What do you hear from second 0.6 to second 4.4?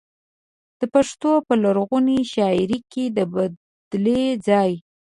د پښتو په لرغونې شاعرۍ کې د بدلې